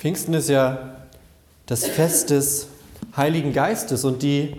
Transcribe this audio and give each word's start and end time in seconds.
Pfingsten 0.00 0.32
ist 0.32 0.48
ja 0.48 0.78
das 1.66 1.84
Fest 1.84 2.30
des 2.30 2.68
Heiligen 3.14 3.52
Geistes 3.52 4.02
und 4.02 4.22
die, 4.22 4.56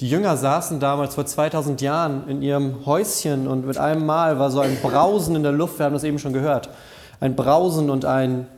die 0.00 0.10
Jünger 0.10 0.36
saßen 0.36 0.80
damals 0.80 1.14
vor 1.14 1.24
2000 1.24 1.80
Jahren 1.82 2.26
in 2.28 2.42
ihrem 2.42 2.84
Häuschen 2.84 3.46
und 3.46 3.64
mit 3.64 3.78
einem 3.78 4.04
Mal 4.04 4.40
war 4.40 4.50
so 4.50 4.58
ein 4.58 4.76
Brausen 4.82 5.36
in 5.36 5.44
der 5.44 5.52
Luft, 5.52 5.78
wir 5.78 5.86
haben 5.86 5.92
das 5.92 6.02
eben 6.02 6.18
schon 6.18 6.32
gehört, 6.32 6.68
ein 7.20 7.36
Brausen 7.36 7.88
und 7.88 8.04
ein, 8.04 8.48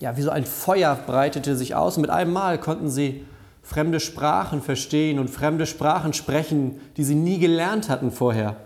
ja, 0.00 0.16
wie 0.16 0.22
so 0.22 0.30
ein 0.30 0.46
Feuer 0.46 0.94
breitete 1.06 1.54
sich 1.54 1.74
aus 1.74 1.98
und 1.98 2.00
mit 2.00 2.10
einem 2.10 2.32
Mal 2.32 2.56
konnten 2.56 2.88
sie 2.88 3.26
fremde 3.62 4.00
Sprachen 4.00 4.62
verstehen 4.62 5.18
und 5.18 5.28
fremde 5.28 5.66
Sprachen 5.66 6.14
sprechen, 6.14 6.80
die 6.96 7.04
sie 7.04 7.14
nie 7.14 7.40
gelernt 7.40 7.90
hatten 7.90 8.10
vorher. 8.10 8.56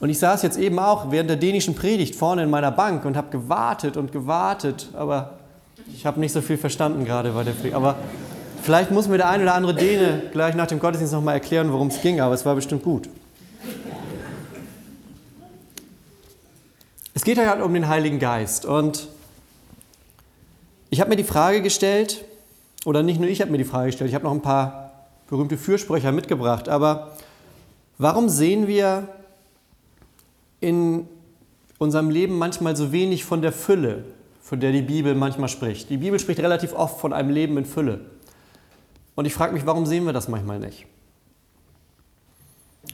Und 0.00 0.10
ich 0.10 0.18
saß 0.18 0.42
jetzt 0.42 0.58
eben 0.58 0.78
auch 0.78 1.10
während 1.10 1.28
der 1.28 1.36
dänischen 1.36 1.74
Predigt 1.74 2.14
vorne 2.14 2.44
in 2.44 2.50
meiner 2.50 2.70
Bank 2.70 3.04
und 3.04 3.16
habe 3.16 3.30
gewartet 3.30 3.96
und 3.96 4.12
gewartet, 4.12 4.88
aber 4.94 5.38
ich 5.92 6.06
habe 6.06 6.20
nicht 6.20 6.32
so 6.32 6.40
viel 6.40 6.56
verstanden 6.56 7.04
gerade 7.04 7.32
bei 7.32 7.42
der 7.42 7.52
Predigt. 7.52 7.74
Aber 7.74 7.96
vielleicht 8.62 8.92
muss 8.92 9.08
mir 9.08 9.16
der 9.16 9.28
ein 9.28 9.42
oder 9.42 9.54
andere 9.54 9.74
Däne 9.74 10.22
gleich 10.30 10.54
nach 10.54 10.68
dem 10.68 10.78
Gottesdienst 10.78 11.12
nochmal 11.12 11.34
erklären, 11.34 11.72
worum 11.72 11.88
es 11.88 12.00
ging, 12.00 12.20
aber 12.20 12.34
es 12.34 12.46
war 12.46 12.54
bestimmt 12.54 12.84
gut. 12.84 13.08
Es 17.14 17.24
geht 17.24 17.38
halt 17.38 17.60
um 17.60 17.74
den 17.74 17.88
Heiligen 17.88 18.20
Geist 18.20 18.64
und 18.64 19.08
ich 20.90 21.00
habe 21.00 21.10
mir 21.10 21.16
die 21.16 21.24
Frage 21.24 21.60
gestellt, 21.60 22.24
oder 22.84 23.02
nicht 23.02 23.18
nur 23.18 23.28
ich 23.28 23.40
habe 23.40 23.50
mir 23.50 23.58
die 23.58 23.64
Frage 23.64 23.86
gestellt, 23.86 24.08
ich 24.08 24.14
habe 24.14 24.24
noch 24.24 24.32
ein 24.32 24.42
paar 24.42 24.92
berühmte 25.28 25.58
Fürsprecher 25.58 26.12
mitgebracht, 26.12 26.68
aber 26.68 27.16
warum 27.98 28.28
sehen 28.28 28.68
wir 28.68 29.08
in 30.60 31.06
unserem 31.78 32.10
Leben 32.10 32.36
manchmal 32.38 32.76
so 32.76 32.92
wenig 32.92 33.24
von 33.24 33.42
der 33.42 33.52
Fülle, 33.52 34.04
von 34.42 34.60
der 34.60 34.72
die 34.72 34.82
Bibel 34.82 35.14
manchmal 35.14 35.48
spricht. 35.48 35.90
Die 35.90 35.98
Bibel 35.98 36.18
spricht 36.18 36.40
relativ 36.40 36.72
oft 36.72 37.00
von 37.00 37.12
einem 37.12 37.30
Leben 37.30 37.56
in 37.56 37.64
Fülle. 37.64 38.00
Und 39.14 39.24
ich 39.24 39.34
frage 39.34 39.52
mich, 39.52 39.66
warum 39.66 39.86
sehen 39.86 40.04
wir 40.04 40.12
das 40.12 40.28
manchmal 40.28 40.58
nicht? 40.58 40.86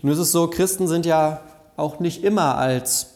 Nun 0.02 0.12
ist 0.12 0.18
es 0.18 0.32
so, 0.32 0.48
Christen 0.48 0.88
sind 0.88 1.06
ja 1.06 1.40
auch 1.76 2.00
nicht 2.00 2.24
immer 2.24 2.56
als 2.56 3.14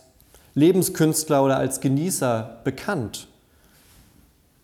Lebenskünstler 0.54 1.44
oder 1.44 1.56
als 1.56 1.80
Genießer 1.80 2.60
bekannt. 2.64 3.28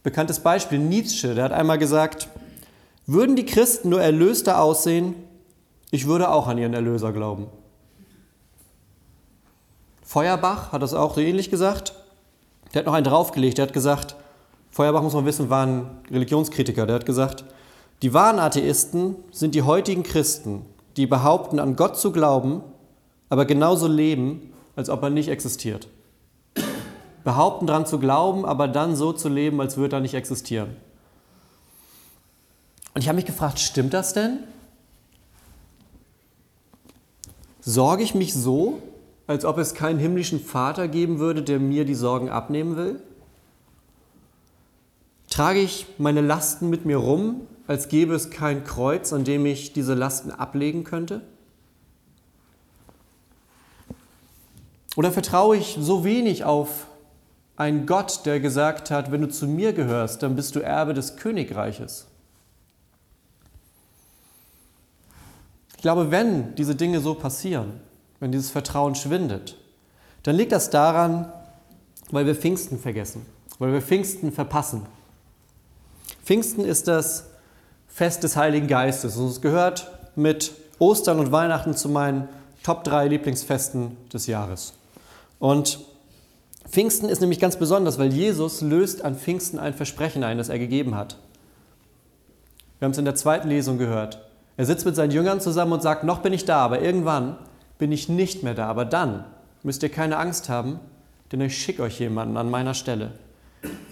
Bekanntes 0.02 0.40
Beispiel, 0.40 0.78
Nietzsche, 0.78 1.34
der 1.34 1.44
hat 1.44 1.52
einmal 1.52 1.78
gesagt, 1.78 2.28
würden 3.06 3.36
die 3.36 3.46
Christen 3.46 3.90
nur 3.90 4.02
erlöster 4.02 4.60
aussehen, 4.60 5.14
ich 5.90 6.06
würde 6.06 6.30
auch 6.30 6.48
an 6.48 6.58
ihren 6.58 6.74
Erlöser 6.74 7.12
glauben. 7.12 7.46
Feuerbach 10.04 10.70
hat 10.70 10.82
das 10.82 10.94
auch 10.94 11.14
so 11.14 11.20
ähnlich 11.20 11.50
gesagt. 11.50 11.94
Der 12.72 12.80
hat 12.80 12.86
noch 12.86 12.92
einen 12.92 13.04
draufgelegt. 13.04 13.58
Der 13.58 13.66
hat 13.66 13.72
gesagt, 13.72 14.14
Feuerbach 14.70 15.02
muss 15.02 15.14
man 15.14 15.24
wissen, 15.24 15.50
war 15.50 15.66
ein 15.66 15.86
Religionskritiker. 16.10 16.86
Der 16.86 16.96
hat 16.96 17.06
gesagt, 17.06 17.44
die 18.02 18.12
wahren 18.12 18.38
Atheisten 18.38 19.16
sind 19.32 19.54
die 19.54 19.62
heutigen 19.62 20.02
Christen, 20.02 20.66
die 20.96 21.06
behaupten, 21.06 21.58
an 21.58 21.74
Gott 21.74 21.96
zu 21.96 22.12
glauben, 22.12 22.62
aber 23.30 23.46
genauso 23.46 23.88
leben, 23.88 24.52
als 24.76 24.90
ob 24.90 25.02
er 25.02 25.10
nicht 25.10 25.28
existiert. 25.28 25.88
Behaupten 27.22 27.66
daran 27.66 27.86
zu 27.86 27.98
glauben, 27.98 28.44
aber 28.44 28.68
dann 28.68 28.96
so 28.96 29.12
zu 29.12 29.28
leben, 29.28 29.60
als 29.60 29.76
würde 29.76 29.96
er 29.96 30.00
nicht 30.00 30.14
existieren. 30.14 30.76
Und 32.92 33.00
ich 33.00 33.08
habe 33.08 33.16
mich 33.16 33.24
gefragt, 33.24 33.58
stimmt 33.58 33.94
das 33.94 34.12
denn? 34.12 34.40
Sorge 37.60 38.02
ich 38.02 38.14
mich 38.14 38.34
so, 38.34 38.82
als 39.26 39.44
ob 39.44 39.58
es 39.58 39.74
keinen 39.74 39.98
himmlischen 39.98 40.40
Vater 40.40 40.88
geben 40.88 41.18
würde, 41.18 41.42
der 41.42 41.58
mir 41.58 41.84
die 41.84 41.94
Sorgen 41.94 42.28
abnehmen 42.28 42.76
will? 42.76 43.00
Trage 45.30 45.60
ich 45.60 45.86
meine 45.98 46.20
Lasten 46.20 46.70
mit 46.70 46.84
mir 46.84 46.98
rum, 46.98 47.46
als 47.66 47.88
gäbe 47.88 48.14
es 48.14 48.30
kein 48.30 48.64
Kreuz, 48.64 49.12
an 49.12 49.24
dem 49.24 49.46
ich 49.46 49.72
diese 49.72 49.94
Lasten 49.94 50.30
ablegen 50.30 50.84
könnte? 50.84 51.22
Oder 54.96 55.10
vertraue 55.10 55.56
ich 55.56 55.76
so 55.80 56.04
wenig 56.04 56.44
auf 56.44 56.86
einen 57.56 57.86
Gott, 57.86 58.26
der 58.26 58.40
gesagt 58.40 58.90
hat, 58.90 59.10
wenn 59.10 59.22
du 59.22 59.28
zu 59.28 59.46
mir 59.46 59.72
gehörst, 59.72 60.22
dann 60.22 60.36
bist 60.36 60.54
du 60.54 60.60
Erbe 60.60 60.94
des 60.94 61.16
Königreiches? 61.16 62.06
Ich 65.76 65.82
glaube, 65.82 66.10
wenn 66.10 66.54
diese 66.54 66.74
Dinge 66.74 67.00
so 67.00 67.14
passieren, 67.14 67.80
wenn 68.20 68.32
dieses 68.32 68.50
Vertrauen 68.50 68.94
schwindet, 68.94 69.56
dann 70.22 70.36
liegt 70.36 70.52
das 70.52 70.70
daran, 70.70 71.32
weil 72.10 72.26
wir 72.26 72.34
Pfingsten 72.34 72.78
vergessen, 72.78 73.26
weil 73.58 73.72
wir 73.72 73.82
Pfingsten 73.82 74.32
verpassen. 74.32 74.86
Pfingsten 76.24 76.64
ist 76.64 76.88
das 76.88 77.26
Fest 77.88 78.22
des 78.22 78.36
Heiligen 78.36 78.66
Geistes 78.66 79.16
und 79.16 79.28
es 79.28 79.40
gehört 79.40 79.90
mit 80.16 80.52
Ostern 80.78 81.18
und 81.18 81.32
Weihnachten 81.32 81.74
zu 81.74 81.88
meinen 81.88 82.28
Top 82.62 82.82
3 82.84 83.08
Lieblingsfesten 83.08 83.96
des 84.12 84.26
Jahres. 84.26 84.72
Und 85.38 85.80
Pfingsten 86.68 87.08
ist 87.08 87.20
nämlich 87.20 87.38
ganz 87.38 87.56
besonders, 87.56 87.98
weil 87.98 88.12
Jesus 88.12 88.62
löst 88.62 89.04
an 89.04 89.16
Pfingsten 89.16 89.58
ein 89.58 89.74
Versprechen 89.74 90.24
ein, 90.24 90.38
das 90.38 90.48
er 90.48 90.58
gegeben 90.58 90.94
hat. 90.94 91.18
Wir 92.78 92.86
haben 92.86 92.92
es 92.92 92.98
in 92.98 93.04
der 93.04 93.14
zweiten 93.14 93.48
Lesung 93.48 93.78
gehört. 93.78 94.20
Er 94.56 94.66
sitzt 94.66 94.86
mit 94.86 94.96
seinen 94.96 95.10
Jüngern 95.10 95.40
zusammen 95.40 95.72
und 95.72 95.82
sagt, 95.82 96.04
noch 96.04 96.20
bin 96.20 96.32
ich 96.32 96.44
da, 96.44 96.58
aber 96.64 96.80
irgendwann 96.80 97.36
bin 97.78 97.92
ich 97.92 98.08
nicht 98.08 98.42
mehr 98.42 98.54
da. 98.54 98.66
Aber 98.66 98.84
dann 98.84 99.24
müsst 99.62 99.82
ihr 99.82 99.88
keine 99.88 100.18
Angst 100.18 100.48
haben, 100.48 100.80
denn 101.32 101.40
ich 101.40 101.56
schicke 101.56 101.82
euch 101.82 101.98
jemanden 102.00 102.36
an 102.36 102.50
meiner 102.50 102.74
Stelle. 102.74 103.12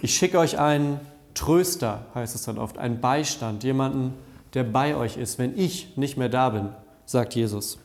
Ich 0.01 0.15
schicke 0.15 0.39
euch 0.39 0.59
einen 0.59 0.99
Tröster, 1.33 2.05
heißt 2.13 2.35
es 2.35 2.43
dann 2.43 2.57
oft, 2.57 2.77
einen 2.77 3.01
Beistand, 3.01 3.63
jemanden, 3.63 4.13
der 4.53 4.63
bei 4.63 4.95
euch 4.95 5.17
ist, 5.17 5.39
wenn 5.39 5.57
ich 5.57 5.97
nicht 5.97 6.17
mehr 6.17 6.29
da 6.29 6.49
bin, 6.49 6.69
sagt 7.05 7.35
Jesus. 7.35 7.79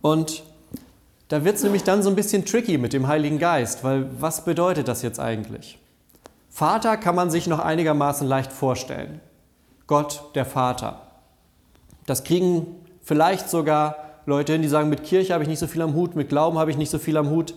Und 0.00 0.42
da 1.28 1.44
wird 1.44 1.56
es 1.56 1.62
nämlich 1.62 1.84
dann 1.84 2.02
so 2.02 2.08
ein 2.08 2.16
bisschen 2.16 2.44
tricky 2.44 2.78
mit 2.78 2.92
dem 2.92 3.06
Heiligen 3.06 3.38
Geist, 3.38 3.84
weil 3.84 4.08
was 4.20 4.44
bedeutet 4.44 4.88
das 4.88 5.02
jetzt 5.02 5.20
eigentlich? 5.20 5.78
Vater 6.48 6.96
kann 6.96 7.14
man 7.14 7.30
sich 7.30 7.46
noch 7.46 7.60
einigermaßen 7.60 8.26
leicht 8.26 8.52
vorstellen. 8.52 9.20
Gott, 9.86 10.24
der 10.34 10.44
Vater. 10.44 11.02
Das 12.06 12.24
kriegen 12.24 12.66
vielleicht 13.02 13.48
sogar 13.48 14.09
Leute 14.26 14.52
hin, 14.52 14.62
die 14.62 14.68
sagen, 14.68 14.88
mit 14.88 15.02
Kirche 15.02 15.32
habe 15.32 15.42
ich 15.42 15.48
nicht 15.48 15.58
so 15.58 15.66
viel 15.66 15.82
am 15.82 15.94
Hut, 15.94 16.16
mit 16.16 16.28
Glauben 16.28 16.58
habe 16.58 16.70
ich 16.70 16.76
nicht 16.76 16.90
so 16.90 16.98
viel 16.98 17.16
am 17.16 17.30
Hut. 17.30 17.54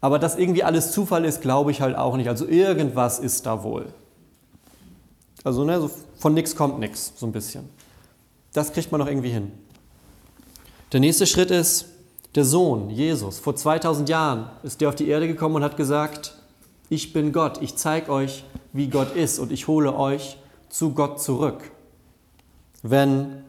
Aber 0.00 0.18
dass 0.18 0.36
irgendwie 0.36 0.64
alles 0.64 0.92
Zufall 0.92 1.24
ist, 1.24 1.40
glaube 1.40 1.70
ich 1.70 1.80
halt 1.80 1.96
auch 1.96 2.16
nicht. 2.16 2.28
Also 2.28 2.46
irgendwas 2.46 3.18
ist 3.18 3.46
da 3.46 3.62
wohl. 3.62 3.86
Also 5.44 5.64
ne, 5.64 5.80
so 5.80 5.90
von 6.18 6.34
nichts 6.34 6.56
kommt 6.56 6.78
nichts, 6.78 7.12
so 7.16 7.26
ein 7.26 7.32
bisschen. 7.32 7.68
Das 8.52 8.72
kriegt 8.72 8.92
man 8.92 9.00
noch 9.00 9.08
irgendwie 9.08 9.30
hin. 9.30 9.50
Der 10.92 11.00
nächste 11.00 11.26
Schritt 11.26 11.50
ist, 11.50 11.86
der 12.34 12.44
Sohn, 12.44 12.90
Jesus, 12.90 13.38
vor 13.38 13.54
2000 13.56 14.08
Jahren 14.08 14.50
ist 14.62 14.80
der 14.80 14.88
auf 14.88 14.94
die 14.94 15.08
Erde 15.08 15.26
gekommen 15.26 15.56
und 15.56 15.64
hat 15.64 15.76
gesagt, 15.76 16.36
ich 16.88 17.12
bin 17.12 17.32
Gott, 17.32 17.62
ich 17.62 17.76
zeige 17.76 18.10
euch, 18.10 18.44
wie 18.72 18.88
Gott 18.88 19.14
ist 19.16 19.38
und 19.38 19.52
ich 19.52 19.68
hole 19.68 19.94
euch 19.94 20.36
zu 20.68 20.90
Gott 20.90 21.20
zurück. 21.20 21.70
Wenn 22.82 23.42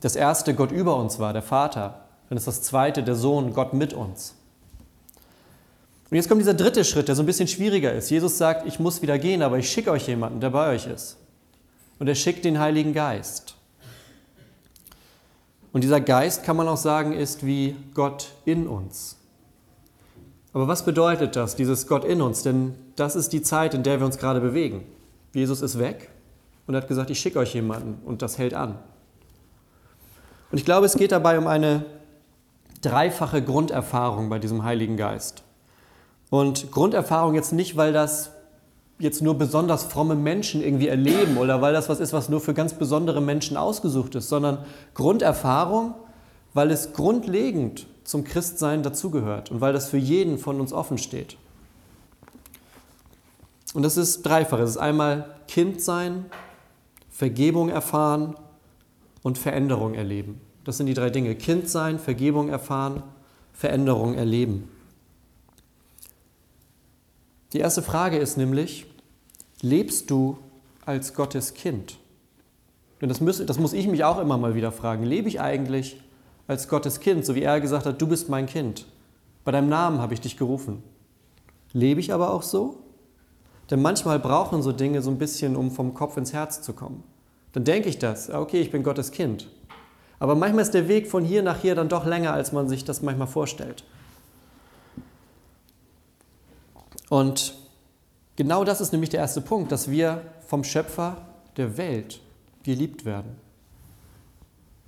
das 0.00 0.16
erste 0.16 0.54
Gott 0.54 0.72
über 0.72 0.96
uns 0.96 1.18
war, 1.18 1.32
der 1.32 1.42
Vater. 1.42 2.06
Dann 2.28 2.38
ist 2.38 2.46
das 2.46 2.62
zweite 2.62 3.02
der 3.02 3.14
Sohn, 3.14 3.52
Gott 3.52 3.74
mit 3.74 3.92
uns. 3.92 4.34
Und 6.10 6.16
jetzt 6.16 6.28
kommt 6.28 6.40
dieser 6.40 6.54
dritte 6.54 6.84
Schritt, 6.84 7.08
der 7.08 7.14
so 7.14 7.22
ein 7.22 7.26
bisschen 7.26 7.46
schwieriger 7.46 7.92
ist. 7.92 8.10
Jesus 8.10 8.36
sagt, 8.36 8.66
ich 8.66 8.80
muss 8.80 9.00
wieder 9.00 9.18
gehen, 9.18 9.42
aber 9.42 9.58
ich 9.58 9.70
schicke 9.70 9.90
euch 9.92 10.08
jemanden, 10.08 10.40
der 10.40 10.50
bei 10.50 10.74
euch 10.74 10.86
ist. 10.86 11.16
Und 11.98 12.08
er 12.08 12.14
schickt 12.14 12.44
den 12.44 12.58
Heiligen 12.58 12.92
Geist. 12.94 13.54
Und 15.72 15.84
dieser 15.84 16.00
Geist, 16.00 16.42
kann 16.42 16.56
man 16.56 16.66
auch 16.66 16.76
sagen, 16.76 17.12
ist 17.12 17.46
wie 17.46 17.76
Gott 17.94 18.32
in 18.44 18.66
uns. 18.66 19.16
Aber 20.52 20.66
was 20.66 20.84
bedeutet 20.84 21.36
das, 21.36 21.54
dieses 21.54 21.86
Gott 21.86 22.04
in 22.04 22.20
uns? 22.20 22.42
Denn 22.42 22.74
das 22.96 23.14
ist 23.14 23.32
die 23.32 23.42
Zeit, 23.42 23.74
in 23.74 23.84
der 23.84 24.00
wir 24.00 24.06
uns 24.06 24.18
gerade 24.18 24.40
bewegen. 24.40 24.84
Jesus 25.32 25.62
ist 25.62 25.78
weg 25.78 26.10
und 26.66 26.74
hat 26.74 26.88
gesagt, 26.88 27.10
ich 27.10 27.20
schicke 27.20 27.38
euch 27.38 27.54
jemanden 27.54 28.04
und 28.04 28.22
das 28.22 28.36
hält 28.36 28.54
an. 28.54 28.78
Und 30.50 30.58
ich 30.58 30.64
glaube, 30.64 30.86
es 30.86 30.96
geht 30.96 31.12
dabei 31.12 31.38
um 31.38 31.46
eine 31.46 31.84
dreifache 32.82 33.42
Grunderfahrung 33.42 34.28
bei 34.28 34.38
diesem 34.38 34.64
Heiligen 34.64 34.96
Geist. 34.96 35.42
Und 36.30 36.70
Grunderfahrung 36.70 37.34
jetzt 37.34 37.52
nicht, 37.52 37.76
weil 37.76 37.92
das 37.92 38.32
jetzt 38.98 39.22
nur 39.22 39.36
besonders 39.36 39.84
fromme 39.84 40.14
Menschen 40.14 40.62
irgendwie 40.62 40.88
erleben 40.88 41.38
oder 41.38 41.62
weil 41.62 41.72
das 41.72 41.88
was 41.88 42.00
ist, 42.00 42.12
was 42.12 42.28
nur 42.28 42.40
für 42.40 42.54
ganz 42.54 42.74
besondere 42.74 43.20
Menschen 43.20 43.56
ausgesucht 43.56 44.14
ist, 44.14 44.28
sondern 44.28 44.64
Grunderfahrung, 44.94 45.94
weil 46.52 46.70
es 46.70 46.92
grundlegend 46.92 47.86
zum 48.04 48.24
Christsein 48.24 48.82
dazugehört 48.82 49.50
und 49.50 49.60
weil 49.60 49.72
das 49.72 49.88
für 49.88 49.96
jeden 49.96 50.38
von 50.38 50.60
uns 50.60 50.72
offen 50.72 50.98
steht. 50.98 51.36
Und 53.72 53.82
das 53.82 53.96
ist 53.96 54.22
dreifach. 54.22 54.58
Es 54.58 54.70
ist 54.70 54.76
einmal 54.76 55.30
Kind 55.48 55.80
sein, 55.80 56.26
Vergebung 57.08 57.68
erfahren 57.68 58.34
und 59.22 59.38
Veränderung 59.38 59.94
erleben. 59.94 60.40
Das 60.64 60.76
sind 60.76 60.86
die 60.86 60.94
drei 60.94 61.10
Dinge. 61.10 61.34
Kind 61.34 61.68
sein, 61.68 61.98
Vergebung 61.98 62.48
erfahren, 62.48 63.02
Veränderung 63.52 64.14
erleben. 64.14 64.68
Die 67.52 67.58
erste 67.58 67.82
Frage 67.82 68.18
ist 68.18 68.36
nämlich, 68.36 68.86
lebst 69.60 70.10
du 70.10 70.38
als 70.86 71.14
Gottes 71.14 71.54
Kind? 71.54 71.98
Denn 73.00 73.08
das, 73.08 73.20
muss, 73.20 73.44
das 73.44 73.58
muss 73.58 73.72
ich 73.72 73.88
mich 73.88 74.04
auch 74.04 74.18
immer 74.18 74.38
mal 74.38 74.54
wieder 74.54 74.72
fragen. 74.72 75.04
Lebe 75.04 75.28
ich 75.28 75.40
eigentlich 75.40 76.00
als 76.46 76.68
Gottes 76.68 77.00
Kind, 77.00 77.24
so 77.24 77.34
wie 77.34 77.42
er 77.42 77.60
gesagt 77.60 77.86
hat, 77.86 78.00
du 78.00 78.06
bist 78.06 78.28
mein 78.28 78.46
Kind. 78.46 78.86
Bei 79.44 79.52
deinem 79.52 79.68
Namen 79.68 80.00
habe 80.00 80.14
ich 80.14 80.20
dich 80.20 80.36
gerufen. 80.36 80.82
Lebe 81.72 82.00
ich 82.00 82.12
aber 82.12 82.32
auch 82.32 82.42
so? 82.42 82.78
Denn 83.70 83.80
manchmal 83.80 84.18
brauchen 84.18 84.62
so 84.62 84.72
Dinge 84.72 85.00
so 85.00 85.10
ein 85.10 85.18
bisschen, 85.18 85.56
um 85.56 85.70
vom 85.70 85.94
Kopf 85.94 86.16
ins 86.16 86.32
Herz 86.32 86.60
zu 86.60 86.72
kommen. 86.72 87.04
Dann 87.52 87.64
denke 87.64 87.88
ich 87.88 87.98
das, 87.98 88.30
okay, 88.30 88.60
ich 88.60 88.70
bin 88.70 88.82
Gottes 88.82 89.10
Kind. 89.10 89.48
Aber 90.18 90.34
manchmal 90.34 90.62
ist 90.62 90.74
der 90.74 90.88
Weg 90.88 91.08
von 91.08 91.24
hier 91.24 91.42
nach 91.42 91.60
hier 91.60 91.74
dann 91.74 91.88
doch 91.88 92.06
länger, 92.06 92.32
als 92.32 92.52
man 92.52 92.68
sich 92.68 92.84
das 92.84 93.02
manchmal 93.02 93.26
vorstellt. 93.26 93.84
Und 97.08 97.54
genau 98.36 98.64
das 98.64 98.80
ist 98.80 98.92
nämlich 98.92 99.10
der 99.10 99.20
erste 99.20 99.40
Punkt, 99.40 99.72
dass 99.72 99.90
wir 99.90 100.22
vom 100.46 100.62
Schöpfer 100.62 101.16
der 101.56 101.76
Welt 101.76 102.20
geliebt 102.62 103.04
werden. 103.04 103.36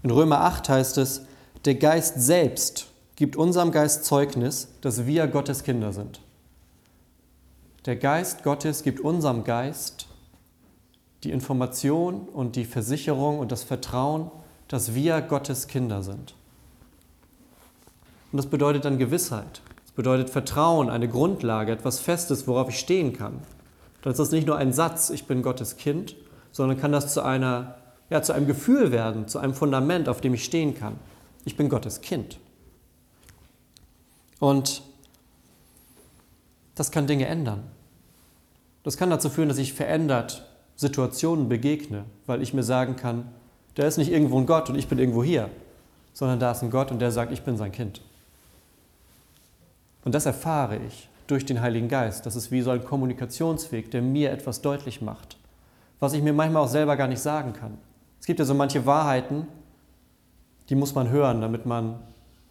In 0.02 0.10
Römer 0.10 0.40
8 0.42 0.68
heißt 0.68 0.98
es, 0.98 1.22
der 1.64 1.76
Geist 1.76 2.20
selbst 2.20 2.86
gibt 3.16 3.36
unserem 3.36 3.70
Geist 3.70 4.04
Zeugnis, 4.04 4.68
dass 4.80 5.06
wir 5.06 5.26
Gottes 5.28 5.62
Kinder 5.62 5.92
sind. 5.92 6.20
Der 7.86 7.96
Geist 7.96 8.42
Gottes 8.42 8.82
gibt 8.82 9.00
unserem 9.00 9.44
Geist 9.44 10.06
die 11.24 11.30
Information 11.30 12.28
und 12.28 12.56
die 12.56 12.64
Versicherung 12.64 13.38
und 13.38 13.52
das 13.52 13.62
Vertrauen, 13.62 14.30
dass 14.68 14.94
wir 14.94 15.20
Gottes 15.20 15.68
Kinder 15.68 16.02
sind. 16.02 16.34
Und 18.32 18.38
das 18.38 18.46
bedeutet 18.46 18.84
dann 18.84 18.98
Gewissheit. 18.98 19.60
Das 19.84 19.92
bedeutet 19.92 20.30
Vertrauen, 20.30 20.88
eine 20.88 21.08
Grundlage, 21.08 21.72
etwas 21.72 22.00
Festes, 22.00 22.46
worauf 22.48 22.70
ich 22.70 22.78
stehen 22.78 23.12
kann. 23.12 23.40
Dann 24.00 24.12
ist 24.12 24.18
das 24.18 24.32
nicht 24.32 24.46
nur 24.46 24.56
ein 24.56 24.72
Satz, 24.72 25.10
ich 25.10 25.26
bin 25.26 25.42
Gottes 25.42 25.76
Kind, 25.76 26.16
sondern 26.50 26.80
kann 26.80 26.92
das 26.92 27.12
zu, 27.12 27.22
einer, 27.22 27.76
ja, 28.10 28.22
zu 28.22 28.32
einem 28.32 28.46
Gefühl 28.46 28.90
werden, 28.90 29.28
zu 29.28 29.38
einem 29.38 29.54
Fundament, 29.54 30.08
auf 30.08 30.20
dem 30.20 30.34
ich 30.34 30.44
stehen 30.44 30.74
kann. 30.74 30.96
Ich 31.44 31.56
bin 31.56 31.68
Gottes 31.68 32.00
Kind. 32.00 32.38
Und 34.40 34.82
das 36.74 36.90
kann 36.90 37.06
Dinge 37.06 37.26
ändern. 37.26 37.62
Das 38.82 38.96
kann 38.96 39.10
dazu 39.10 39.30
führen, 39.30 39.48
dass 39.48 39.58
ich 39.58 39.72
verändert 39.72 40.48
Situationen 40.76 41.48
begegne, 41.48 42.04
weil 42.26 42.42
ich 42.42 42.54
mir 42.54 42.62
sagen 42.62 42.96
kann, 42.96 43.28
da 43.74 43.86
ist 43.86 43.98
nicht 43.98 44.12
irgendwo 44.12 44.38
ein 44.38 44.46
Gott 44.46 44.68
und 44.68 44.76
ich 44.76 44.88
bin 44.88 44.98
irgendwo 44.98 45.24
hier, 45.24 45.48
sondern 46.12 46.40
da 46.40 46.52
ist 46.52 46.62
ein 46.62 46.70
Gott 46.70 46.90
und 46.90 46.98
der 46.98 47.10
sagt, 47.10 47.32
ich 47.32 47.42
bin 47.42 47.56
sein 47.56 47.72
Kind. 47.72 48.02
Und 50.04 50.14
das 50.14 50.26
erfahre 50.26 50.78
ich 50.86 51.08
durch 51.26 51.46
den 51.46 51.60
Heiligen 51.60 51.88
Geist. 51.88 52.26
Das 52.26 52.36
ist 52.36 52.50
wie 52.50 52.62
so 52.62 52.70
ein 52.70 52.84
Kommunikationsweg, 52.84 53.90
der 53.90 54.02
mir 54.02 54.30
etwas 54.30 54.60
deutlich 54.60 55.00
macht, 55.00 55.36
was 56.00 56.12
ich 56.12 56.22
mir 56.22 56.32
manchmal 56.32 56.64
auch 56.64 56.68
selber 56.68 56.96
gar 56.96 57.08
nicht 57.08 57.20
sagen 57.20 57.52
kann. 57.52 57.78
Es 58.20 58.26
gibt 58.26 58.38
ja 58.38 58.44
so 58.44 58.54
manche 58.54 58.84
Wahrheiten, 58.86 59.46
die 60.68 60.74
muss 60.74 60.94
man 60.94 61.08
hören, 61.08 61.40
damit 61.40 61.66
man 61.66 61.98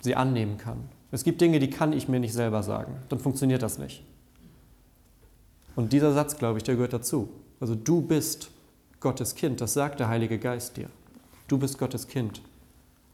sie 0.02 0.16
annehmen 0.16 0.58
kann. 0.58 0.90
Es 1.12 1.24
gibt 1.24 1.42
Dinge, 1.42 1.60
die 1.60 1.70
kann 1.70 1.94
ich 1.94 2.08
mir 2.08 2.20
nicht 2.20 2.34
selber 2.34 2.64
sagen. 2.64 2.96
Dann 3.10 3.20
funktioniert 3.20 3.62
das 3.62 3.78
nicht. 3.78 4.04
Und 5.76 5.94
dieser 5.94 6.14
Satz, 6.14 6.38
glaube 6.38 6.58
ich, 6.58 6.64
der 6.64 6.76
gehört 6.76 6.94
dazu. 6.94 7.30
Also 7.62 7.76
du 7.76 8.02
bist 8.02 8.50
Gottes 9.00 9.36
Kind, 9.36 9.62
das 9.62 9.74
sagt 9.74 10.00
der 10.02 10.10
Heilige 10.10 10.40
Geist 10.40 10.76
dir. 10.76 10.90
Du 11.48 11.58
bist 11.58 11.78
Gottes 11.78 12.08
Kind 12.08 12.42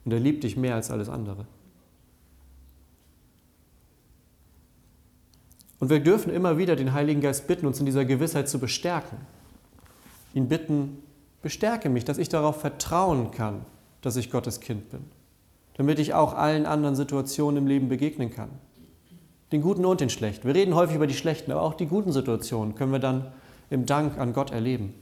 und 0.05 0.13
er 0.13 0.19
liebt 0.19 0.43
dich 0.43 0.55
mehr 0.55 0.75
als 0.75 0.89
alles 0.89 1.09
andere. 1.09 1.45
Und 5.79 5.89
wir 5.89 5.99
dürfen 5.99 6.33
immer 6.33 6.57
wieder 6.57 6.75
den 6.75 6.93
Heiligen 6.93 7.21
Geist 7.21 7.45
bitten, 7.45 7.67
uns 7.67 7.79
in 7.79 7.85
dieser 7.85 8.05
Gewissheit 8.05 8.49
zu 8.49 8.57
bestärken. 8.57 9.17
Ihn 10.33 10.47
bitten, 10.47 11.03
bestärke 11.41 11.89
mich, 11.89 12.05
dass 12.05 12.17
ich 12.17 12.29
darauf 12.29 12.61
vertrauen 12.61 13.31
kann, 13.31 13.65
dass 14.01 14.15
ich 14.15 14.31
Gottes 14.31 14.59
Kind 14.59 14.89
bin, 14.89 15.01
damit 15.75 15.99
ich 15.99 16.13
auch 16.13 16.33
allen 16.33 16.65
anderen 16.65 16.95
Situationen 16.95 17.57
im 17.57 17.67
Leben 17.67 17.89
begegnen 17.89 18.31
kann. 18.31 18.49
Den 19.51 19.61
guten 19.61 19.85
und 19.85 20.01
den 20.01 20.09
schlechten. 20.09 20.47
Wir 20.47 20.55
reden 20.55 20.73
häufig 20.73 20.95
über 20.95 21.07
die 21.07 21.13
schlechten, 21.13 21.51
aber 21.51 21.61
auch 21.61 21.73
die 21.73 21.85
guten 21.85 22.11
Situationen 22.11 22.75
können 22.75 22.91
wir 22.91 22.99
dann 22.99 23.31
im 23.69 23.85
Dank 23.85 24.17
an 24.17 24.33
Gott 24.33 24.51
erleben. 24.51 24.93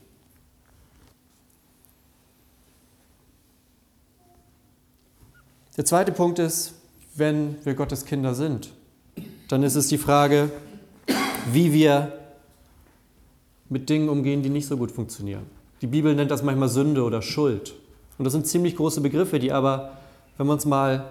Der 5.77 5.85
zweite 5.85 6.11
Punkt 6.11 6.39
ist, 6.39 6.75
wenn 7.15 7.57
wir 7.65 7.73
Gottes 7.73 8.05
Kinder 8.05 8.33
sind, 8.33 8.71
dann 9.49 9.63
ist 9.63 9.75
es 9.75 9.87
die 9.87 9.97
Frage, 9.97 10.51
wie 11.51 11.73
wir 11.73 12.13
mit 13.69 13.89
Dingen 13.89 14.09
umgehen, 14.09 14.41
die 14.41 14.49
nicht 14.49 14.67
so 14.67 14.77
gut 14.77 14.91
funktionieren. 14.91 15.45
Die 15.81 15.87
Bibel 15.87 16.15
nennt 16.15 16.31
das 16.31 16.43
manchmal 16.43 16.69
Sünde 16.69 17.03
oder 17.03 17.21
Schuld. 17.21 17.75
Und 18.17 18.23
das 18.23 18.33
sind 18.33 18.47
ziemlich 18.47 18.75
große 18.77 19.01
Begriffe, 19.01 19.39
die 19.39 19.51
aber, 19.51 19.97
wenn 20.37 20.47
man 20.47 20.57
es 20.57 20.65
mal 20.65 21.09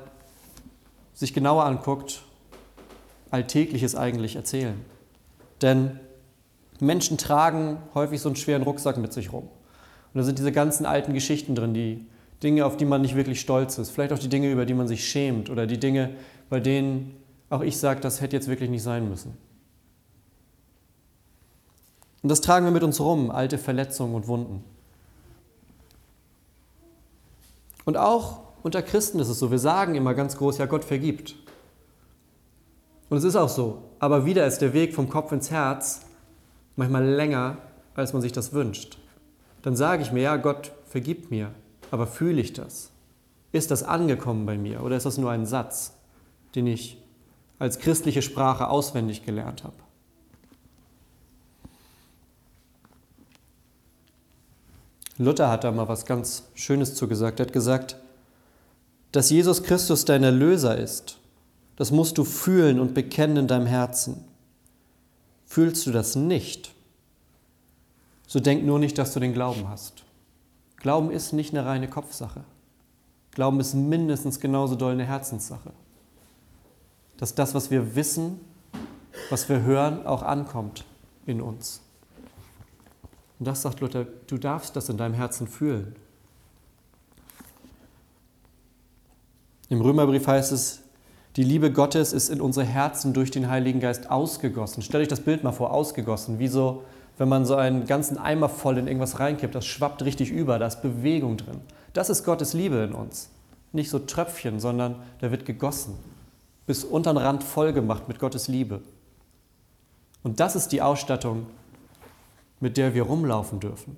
sich 1.13 1.35
genauer 1.35 1.65
anguckt, 1.65 2.23
Alltägliches 3.31 3.95
eigentlich 3.95 4.37
erzählen. 4.37 4.81
Denn 5.61 6.01
Menschen 6.85 7.19
tragen 7.19 7.79
häufig 7.95 8.21
so 8.21 8.29
einen 8.29 8.37
schweren 8.37 8.63
Rucksack 8.63 8.97
mit 8.97 9.13
sich 9.13 9.33
rum. 9.33 9.45
Und 9.45 10.19
da 10.19 10.23
sind 10.23 10.39
diese 10.39 10.53
ganzen 10.53 10.87
alten 10.87 11.13
Geschichten 11.13 11.55
drin, 11.55 11.75
die 11.75 12.07
Dinge, 12.43 12.67
auf 12.67 12.77
die 12.77 12.85
man 12.85 13.01
nicht 13.01 13.17
wirklich 13.17 13.41
stolz 13.41 13.79
ist. 13.79 13.91
Vielleicht 13.91 14.13
auch 14.13 14.19
die 14.19 14.29
Dinge, 14.29 14.51
über 14.51 14.67
die 14.67 14.75
man 14.75 14.87
sich 14.87 15.09
schämt 15.09 15.51
oder 15.51 15.67
die 15.67 15.79
Dinge, 15.79 16.11
bei 16.51 16.61
denen 16.61 17.17
auch 17.51 17.63
ich 17.63 17.79
sage, 17.79 18.01
das 18.01 18.21
hätte 18.21 18.37
jetzt 18.37 18.49
wirklich 18.49 18.71
nicht 18.71 18.83
sein 18.83 19.09
müssen. 19.09 19.37
Und 22.23 22.29
das 22.29 22.41
tragen 22.41 22.65
wir 22.65 22.73
mit 22.73 22.83
uns 22.83 23.01
rum, 23.01 23.31
alte 23.31 23.59
Verletzungen 23.59 24.15
und 24.15 24.27
Wunden. 24.29 24.65
Und 27.85 27.97
auch 27.97 28.41
unter 28.63 28.83
Christen 28.83 29.19
ist 29.19 29.29
es 29.29 29.39
so, 29.39 29.51
wir 29.51 29.59
sagen 29.59 29.95
immer 29.95 30.15
ganz 30.15 30.37
groß, 30.39 30.59
ja, 30.59 30.67
Gott 30.67 30.85
vergibt. 30.85 31.37
Und 33.11 33.19
es 33.19 33.25
ist 33.25 33.37
auch 33.37 33.51
so. 33.51 33.83
Aber 33.99 34.25
wieder 34.25 34.47
ist 34.47 34.61
der 34.61 34.73
Weg 34.73 34.95
vom 34.95 35.09
Kopf 35.09 35.33
ins 35.33 35.51
Herz 35.51 36.01
manchmal 36.77 37.05
länger, 37.05 37.59
als 37.95 38.13
man 38.13 38.23
sich 38.23 38.33
das 38.33 38.53
wünscht. 38.53 38.99
Dann 39.63 39.77
sage 39.77 40.03
ich 40.03 40.13
mir, 40.13 40.23
ja, 40.23 40.37
Gott 40.37 40.73
vergibt 40.87 41.31
mir. 41.31 41.51
Aber 41.91 42.07
fühle 42.07 42.41
ich 42.41 42.53
das? 42.53 42.91
Ist 43.53 43.71
das 43.71 43.83
angekommen 43.83 44.47
bei 44.47 44.59
mir 44.59 44.83
oder 44.83 44.97
ist 44.97 45.07
das 45.07 45.19
nur 45.19 45.31
ein 45.31 45.47
Satz, 45.47 45.95
den 46.55 46.67
ich 46.67 47.01
als 47.59 47.79
christliche 47.79 48.23
Sprache 48.23 48.69
auswendig 48.69 49.25
gelernt 49.25 49.63
habe? 49.63 49.77
Luther 55.17 55.49
hat 55.49 55.63
da 55.63 55.71
mal 55.71 55.87
was 55.87 56.07
ganz 56.07 56.49
Schönes 56.55 56.97
zugesagt. 56.97 57.39
Er 57.39 57.47
hat 57.47 57.53
gesagt, 57.53 57.97
dass 59.13 59.31
Jesus 59.31 59.63
Christus 59.63 60.05
dein 60.05 60.25
Erlöser 60.25 60.77
ist 60.77 61.19
das 61.77 61.91
musst 61.91 62.19
du 62.19 62.25
fühlen 62.25 62.79
und 62.79 62.95
bekennen 62.95 63.37
in 63.37 63.49
deinem 63.49 63.67
Herzen. 63.67 64.25
Fühlst 65.55 65.87
du 65.87 65.93
das 65.93 66.17
nicht, 66.17 66.75
so 68.27 68.41
denk 68.41 68.65
nur 68.65 68.81
nicht, 68.81 68.99
dass 68.99 69.15
du 69.15 69.21
den 69.21 69.33
Glauben 69.33 69.69
hast. 69.69 70.03
Glauben 70.79 71.13
ist 71.13 71.33
nicht 71.33 71.55
eine 71.55 71.65
reine 71.65 71.89
Kopfsache. 71.89 72.43
Glauben 73.31 73.61
ist 73.61 73.75
mindestens 73.75 74.41
genauso 74.41 74.75
doll 74.75 74.95
eine 74.95 75.05
Herzenssache. 75.05 75.71
Dass 77.19 77.37
das, 77.37 77.55
was 77.55 77.71
wir 77.71 77.95
wissen, 77.95 78.41
was 79.31 79.49
wir 79.49 79.63
hören, 79.63 80.05
auch 80.05 80.25
ankommt 80.25 80.85
in 81.25 81.41
uns. 81.41 81.83
Und 83.39 83.47
das 83.47 83.63
sagt 83.63 83.79
Luther, 83.79 84.07
du 84.27 84.39
darfst 84.39 84.75
das 84.75 84.89
in 84.89 84.97
deinem 84.97 85.15
Herzen 85.15 85.47
fühlen. 85.47 85.95
Im 89.69 89.81
Römerbrief 89.81 90.27
heißt 90.27 90.51
es, 90.51 90.84
die 91.37 91.43
Liebe 91.43 91.73
Gottes 91.73 92.13
ist 92.13 92.29
in 92.29 92.41
unsere 92.41 92.65
Herzen 92.65 93.13
durch 93.13 93.31
den 93.31 93.49
Heiligen 93.49 93.81
Geist 93.81 94.11
ausgegossen. 94.11 94.83
Stell 94.83 95.01
euch 95.01 95.09
das 95.09 95.21
Bild 95.21 95.43
mal 95.43 95.53
vor, 95.53 95.73
ausgegossen. 95.73 96.39
Wie 96.39 96.47
so, 96.47 96.85
wenn 97.19 97.29
man 97.29 97.45
so 97.45 97.57
einen 97.57 97.87
ganzen 97.87 98.19
Eimer 98.19 98.49
voll 98.49 98.79
in 98.79 98.87
irgendwas 98.87 99.19
reinkippt, 99.19 99.55
das 99.55 99.67
schwappt 99.67 100.05
richtig 100.05 100.31
über, 100.31 100.59
da 100.61 100.67
ist 100.67 100.83
Bewegung 100.83 101.37
drin. 101.37 101.61
Das 101.93 102.09
ist 102.09 102.25
Gottes 102.25 102.53
Liebe 102.53 102.77
in 102.77 102.93
uns. 102.93 103.31
Nicht 103.73 103.91
so 103.91 103.99
Tröpfchen, 103.99 104.61
sondern 104.61 104.97
da 105.21 105.33
wird 105.33 105.45
gegossen. 105.45 105.95
Bis 106.67 106.85
unter 106.85 107.13
den 107.13 107.19
Rand 107.19 107.43
voll 107.43 107.73
gemacht 107.73 108.07
mit 108.07 108.21
Gottes 108.21 108.47
Liebe. 108.47 108.81
Und 110.23 110.39
das 110.39 110.55
ist 110.55 110.69
die 110.69 110.83
Ausstattung, 110.83 111.47
mit 112.61 112.77
der 112.77 112.95
wir 112.95 113.03
rumlaufen 113.03 113.59
dürfen. 113.59 113.97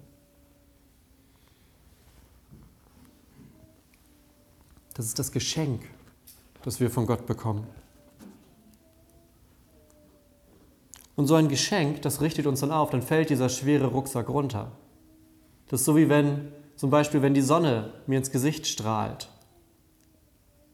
Das 4.95 5.05
ist 5.05 5.19
das 5.19 5.31
Geschenk, 5.31 5.83
das 6.67 6.81
wir 6.81 6.91
von 6.91 7.07
Gott 7.07 7.27
bekommen. 7.27 7.65
Und 11.15 11.29
so 11.29 11.37
ein 11.37 11.47
Geschenk, 11.47 12.03
das 12.03 12.21
richtet 12.21 12.49
uns 12.49 12.59
dann 12.59 12.73
auf, 12.73 12.91
dann 12.91 13.03
fällt 13.03 13.31
dieser 13.31 13.49
schwere 13.49 13.87
Rucksack 13.87 14.29
runter. 14.29 14.73
Das 15.69 15.81
ist 15.81 15.87
so 15.87 15.97
wie 15.97 16.09
wenn, 16.09 16.49
zum 16.75 16.91
Beispiel, 16.91 17.23
wenn 17.23 17.35
die 17.35 17.41
Sonne 17.41 17.93
mir 18.09 18.19
ins 18.19 18.33
Gesicht 18.33 18.67
strahlt, 18.67 19.29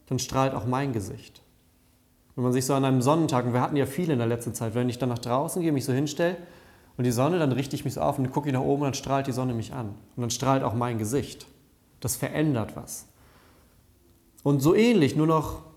dann 0.07 0.17
strahlt 0.17 0.55
auch 0.55 0.65
mein 0.65 0.93
Gesicht. 0.93 1.43
Wenn 2.35 2.43
man 2.43 2.53
sich 2.53 2.65
so 2.65 2.73
an 2.73 2.85
einem 2.85 3.03
Sonnentag, 3.03 3.45
und 3.45 3.53
wir 3.53 3.61
hatten 3.61 3.77
ja 3.77 3.85
viele 3.85 4.13
in 4.13 4.19
der 4.19 4.27
letzten 4.27 4.55
Zeit, 4.55 4.73
wenn 4.73 4.89
ich 4.89 4.97
dann 4.97 5.09
nach 5.09 5.19
draußen 5.19 5.61
gehe, 5.61 5.71
mich 5.71 5.85
so 5.85 5.93
hinstelle 5.93 6.37
und 6.97 7.03
die 7.03 7.11
Sonne, 7.11 7.37
dann 7.37 7.51
richte 7.51 7.75
ich 7.75 7.85
mich 7.85 7.93
so 7.93 8.01
auf 8.01 8.17
und 8.17 8.31
gucke 8.31 8.49
ich 8.49 8.53
nach 8.53 8.61
oben 8.61 8.81
und 8.81 8.87
dann 8.87 8.93
strahlt 8.95 9.27
die 9.27 9.31
Sonne 9.31 9.53
mich 9.53 9.73
an. 9.73 9.89
Und 10.15 10.21
dann 10.21 10.31
strahlt 10.31 10.63
auch 10.63 10.73
mein 10.73 10.97
Gesicht. 10.97 11.45
Das 11.99 12.15
verändert 12.15 12.75
was. 12.75 13.05
Und 14.41 14.59
so 14.59 14.73
ähnlich, 14.73 15.15
nur 15.15 15.27
noch 15.27 15.72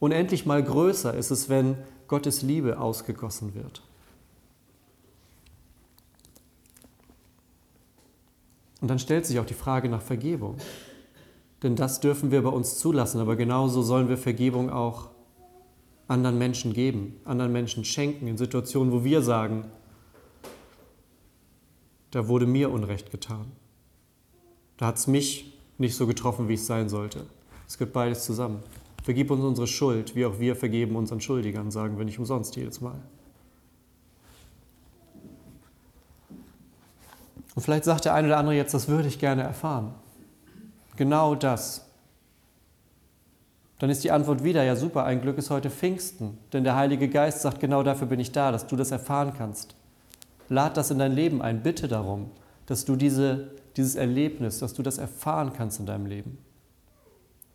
unendlich 0.00 0.46
mal 0.46 0.62
größer 0.64 1.14
ist 1.14 1.30
es, 1.30 1.48
wenn 1.48 1.76
Gottes 2.08 2.42
Liebe 2.42 2.80
ausgegossen 2.80 3.54
wird. 3.54 3.82
Und 8.80 8.88
dann 8.88 8.98
stellt 8.98 9.26
sich 9.26 9.38
auch 9.38 9.46
die 9.46 9.54
Frage 9.54 9.88
nach 9.88 10.02
Vergebung. 10.02 10.56
Denn 11.62 11.76
das 11.76 12.00
dürfen 12.00 12.30
wir 12.30 12.42
bei 12.42 12.48
uns 12.48 12.78
zulassen, 12.78 13.20
aber 13.20 13.36
genauso 13.36 13.82
sollen 13.82 14.08
wir 14.08 14.16
Vergebung 14.16 14.70
auch 14.70 15.10
anderen 16.08 16.38
Menschen 16.38 16.72
geben, 16.72 17.20
anderen 17.24 17.52
Menschen 17.52 17.84
schenken, 17.84 18.26
in 18.26 18.38
Situationen, 18.38 18.92
wo 18.92 19.04
wir 19.04 19.22
sagen, 19.22 19.70
da 22.10 22.26
wurde 22.26 22.46
mir 22.46 22.72
Unrecht 22.72 23.10
getan. 23.10 23.52
Da 24.78 24.86
hat 24.86 24.96
es 24.96 25.06
mich 25.06 25.56
nicht 25.78 25.94
so 25.94 26.06
getroffen, 26.06 26.48
wie 26.48 26.54
es 26.54 26.66
sein 26.66 26.88
sollte. 26.88 27.26
Es 27.68 27.78
gehört 27.78 27.92
beides 27.92 28.24
zusammen. 28.24 28.62
Vergib 29.02 29.30
uns 29.30 29.42
unsere 29.42 29.66
Schuld, 29.66 30.14
wie 30.14 30.26
auch 30.26 30.38
wir 30.38 30.56
vergeben 30.56 30.96
unseren 30.96 31.20
Schuldigern, 31.20 31.70
sagen 31.70 31.98
wir 31.98 32.04
nicht 32.04 32.18
umsonst 32.18 32.56
jedes 32.56 32.80
Mal. 32.80 33.00
Und 37.54 37.62
vielleicht 37.62 37.84
sagt 37.84 38.04
der 38.04 38.14
eine 38.14 38.28
oder 38.28 38.38
andere 38.38 38.54
jetzt, 38.54 38.74
das 38.74 38.88
würde 38.88 39.08
ich 39.08 39.18
gerne 39.18 39.42
erfahren. 39.42 39.94
Genau 40.96 41.34
das. 41.34 41.86
Dann 43.78 43.88
ist 43.88 44.04
die 44.04 44.10
Antwort 44.10 44.44
wieder, 44.44 44.62
ja 44.62 44.76
super, 44.76 45.04
ein 45.04 45.22
Glück 45.22 45.38
ist 45.38 45.50
heute 45.50 45.70
Pfingsten. 45.70 46.38
Denn 46.52 46.64
der 46.64 46.76
Heilige 46.76 47.08
Geist 47.08 47.40
sagt, 47.40 47.60
genau 47.60 47.82
dafür 47.82 48.06
bin 48.06 48.20
ich 48.20 48.30
da, 48.30 48.52
dass 48.52 48.66
du 48.66 48.76
das 48.76 48.90
erfahren 48.90 49.32
kannst. 49.36 49.74
Lad 50.48 50.76
das 50.76 50.90
in 50.90 50.98
dein 50.98 51.12
Leben 51.12 51.40
ein, 51.40 51.62
bitte 51.62 51.88
darum, 51.88 52.30
dass 52.66 52.84
du 52.84 52.96
diese, 52.96 53.52
dieses 53.76 53.94
Erlebnis, 53.94 54.58
dass 54.58 54.74
du 54.74 54.82
das 54.82 54.98
erfahren 54.98 55.52
kannst 55.54 55.80
in 55.80 55.86
deinem 55.86 56.06
Leben. 56.06 56.38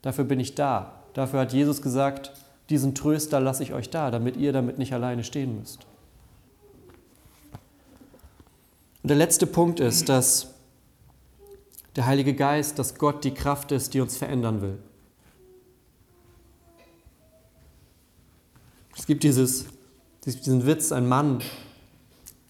Dafür 0.05 0.23
bin 0.23 0.39
ich 0.39 0.53
da. 0.53 1.01
Dafür 1.15 1.39
hat 1.39 1.51
Jesus 1.51 1.81
gesagt, 1.81 2.31
diesen 2.69 2.93
Tröster 2.93 3.39
lasse 3.39 3.63
ich 3.63 3.73
euch 3.73 3.89
da, 3.89 4.11
damit 4.11 4.37
ihr 4.37 4.53
damit 4.53 4.77
nicht 4.77 4.93
alleine 4.93 5.23
stehen 5.23 5.57
müsst. 5.57 5.87
Und 9.01 9.09
der 9.09 9.17
letzte 9.17 9.47
Punkt 9.47 9.79
ist, 9.79 10.07
dass 10.07 10.53
der 11.95 12.05
Heilige 12.05 12.35
Geist, 12.35 12.77
dass 12.77 12.99
Gott 12.99 13.23
die 13.23 13.33
Kraft 13.33 13.71
ist, 13.71 13.95
die 13.95 13.99
uns 13.99 14.15
verändern 14.15 14.61
will. 14.61 14.77
Es 18.95 19.07
gibt 19.07 19.23
dieses, 19.23 19.65
diesen 20.23 20.67
Witz, 20.67 20.91
ein 20.91 21.07
Mann 21.07 21.41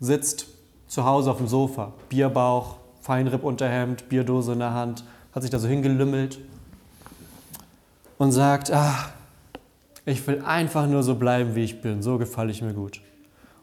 sitzt 0.02 0.48
zu 0.88 1.06
Hause 1.06 1.32
auf 1.32 1.38
dem 1.38 1.48
Sofa, 1.48 1.94
Bierbauch, 2.10 2.80
Feinrippunterhemd, 3.00 4.10
Bierdose 4.10 4.52
in 4.52 4.60
der 4.60 4.74
Hand, 4.74 5.06
hat 5.32 5.44
sich 5.44 5.52
da 5.52 5.60
so 5.60 5.70
hingelümmelt 5.70 6.42
und 8.18 8.32
sagt, 8.32 8.72
ah, 8.72 9.10
ich 10.06 10.26
will 10.28 10.44
einfach 10.46 10.88
nur 10.88 11.04
so 11.04 11.16
bleiben, 11.16 11.56
wie 11.56 11.64
ich 11.64 11.82
bin, 11.82 12.02
so 12.02 12.18
gefalle 12.18 12.52
ich 12.52 12.62
mir 12.62 12.74
gut. 12.74 13.02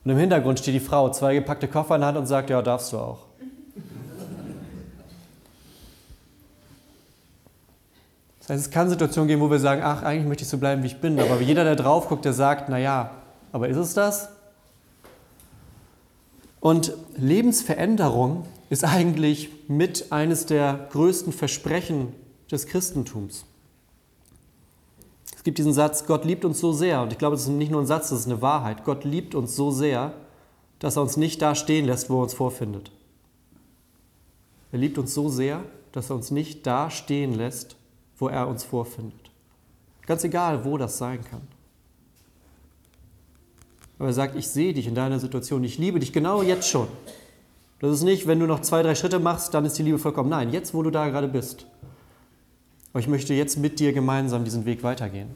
Und 0.04 0.10
im 0.10 0.18
Hintergrund 0.18 0.58
steht 0.58 0.74
die 0.74 0.80
Frau, 0.80 1.10
zwei 1.10 1.34
gepackte 1.34 1.68
Koffer 1.68 1.94
in 1.94 2.00
der 2.00 2.08
Hand 2.08 2.18
und 2.18 2.26
sagt, 2.26 2.50
ja, 2.50 2.60
darfst 2.60 2.92
du 2.92 2.98
auch. 2.98 3.26
Das 8.40 8.48
heißt, 8.48 8.66
es 8.66 8.70
kann 8.72 8.90
Situationen 8.90 9.28
geben, 9.28 9.40
wo 9.40 9.50
wir 9.50 9.60
sagen, 9.60 9.82
ach, 9.84 10.02
eigentlich 10.02 10.26
möchte 10.26 10.42
ich 10.42 10.48
so 10.48 10.58
bleiben, 10.58 10.82
wie 10.82 10.88
ich 10.88 11.00
bin. 11.00 11.20
Aber 11.20 11.40
jeder, 11.40 11.62
der 11.62 11.76
drauf 11.76 12.08
guckt, 12.08 12.24
der 12.24 12.32
sagt, 12.32 12.68
naja, 12.68 13.12
aber 13.52 13.68
ist 13.68 13.76
es 13.76 13.94
das? 13.94 14.30
Und 16.58 16.92
Lebensveränderung 17.16 18.44
ist 18.68 18.84
eigentlich 18.84 19.50
mit 19.68 20.10
eines 20.10 20.46
der 20.46 20.88
größten 20.90 21.32
Versprechen 21.32 22.14
des 22.50 22.66
Christentums. 22.66 23.44
Es 25.42 25.44
gibt 25.44 25.58
diesen 25.58 25.72
Satz, 25.72 26.06
Gott 26.06 26.24
liebt 26.24 26.44
uns 26.44 26.60
so 26.60 26.72
sehr, 26.72 27.02
und 27.02 27.10
ich 27.10 27.18
glaube, 27.18 27.34
es 27.34 27.42
ist 27.42 27.48
nicht 27.48 27.72
nur 27.72 27.80
ein 27.80 27.86
Satz, 27.86 28.10
das 28.10 28.20
ist 28.20 28.26
eine 28.26 28.40
Wahrheit. 28.42 28.84
Gott 28.84 29.02
liebt 29.02 29.34
uns 29.34 29.56
so 29.56 29.72
sehr, 29.72 30.12
dass 30.78 30.94
er 30.94 31.02
uns 31.02 31.16
nicht 31.16 31.42
da 31.42 31.56
stehen 31.56 31.84
lässt, 31.84 32.08
wo 32.08 32.20
er 32.20 32.22
uns 32.22 32.34
vorfindet. 32.34 32.92
Er 34.70 34.78
liebt 34.78 34.98
uns 34.98 35.12
so 35.14 35.28
sehr, 35.28 35.64
dass 35.90 36.10
er 36.10 36.14
uns 36.14 36.30
nicht 36.30 36.64
da 36.64 36.90
stehen 36.90 37.34
lässt, 37.34 37.74
wo 38.18 38.28
er 38.28 38.46
uns 38.46 38.62
vorfindet. 38.62 39.32
Ganz 40.06 40.22
egal, 40.22 40.64
wo 40.64 40.78
das 40.78 40.98
sein 40.98 41.24
kann. 41.28 41.42
Aber 43.98 44.10
er 44.10 44.14
sagt, 44.14 44.36
ich 44.36 44.46
sehe 44.46 44.74
dich 44.74 44.86
in 44.86 44.94
deiner 44.94 45.18
Situation, 45.18 45.64
ich 45.64 45.76
liebe 45.76 45.98
dich 45.98 46.12
genau 46.12 46.42
jetzt 46.42 46.68
schon. 46.68 46.86
Das 47.80 47.90
ist 47.90 48.04
nicht, 48.04 48.28
wenn 48.28 48.38
du 48.38 48.46
noch 48.46 48.60
zwei, 48.60 48.84
drei 48.84 48.94
Schritte 48.94 49.18
machst, 49.18 49.54
dann 49.54 49.64
ist 49.64 49.76
die 49.76 49.82
Liebe 49.82 49.98
vollkommen. 49.98 50.30
Nein, 50.30 50.52
jetzt, 50.52 50.72
wo 50.72 50.84
du 50.84 50.90
da 50.90 51.08
gerade 51.08 51.26
bist. 51.26 51.66
Aber 52.92 53.00
ich 53.00 53.08
möchte 53.08 53.34
jetzt 53.34 53.56
mit 53.56 53.80
dir 53.80 53.92
gemeinsam 53.92 54.44
diesen 54.44 54.64
Weg 54.64 54.82
weitergehen. 54.82 55.30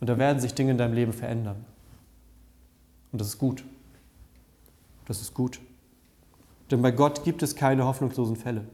Und 0.00 0.08
da 0.08 0.18
werden 0.18 0.40
sich 0.40 0.54
Dinge 0.54 0.72
in 0.72 0.78
deinem 0.78 0.94
Leben 0.94 1.12
verändern. 1.12 1.64
Und 3.10 3.20
das 3.20 3.28
ist 3.28 3.38
gut. 3.38 3.64
Das 5.06 5.20
ist 5.20 5.34
gut. 5.34 5.60
Denn 6.70 6.82
bei 6.82 6.90
Gott 6.90 7.24
gibt 7.24 7.42
es 7.42 7.56
keine 7.56 7.84
hoffnungslosen 7.84 8.36
Fälle. 8.36 8.64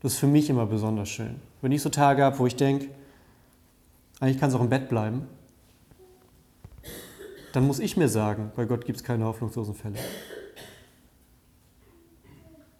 Das 0.00 0.14
ist 0.14 0.18
für 0.18 0.26
mich 0.26 0.50
immer 0.50 0.66
besonders 0.66 1.08
schön. 1.08 1.36
Wenn 1.62 1.72
ich 1.72 1.80
so 1.80 1.88
Tage 1.88 2.22
habe, 2.22 2.38
wo 2.38 2.46
ich 2.46 2.56
denke, 2.56 2.88
eigentlich 4.20 4.38
kann 4.38 4.50
es 4.50 4.54
auch 4.54 4.60
im 4.60 4.68
Bett 4.68 4.88
bleiben, 4.88 5.26
dann 7.52 7.66
muss 7.66 7.78
ich 7.78 7.96
mir 7.96 8.08
sagen, 8.08 8.52
bei 8.56 8.64
Gott 8.64 8.84
gibt 8.84 8.98
es 8.98 9.04
keine 9.04 9.24
hoffnungslosen 9.24 9.74
Fälle. 9.74 9.96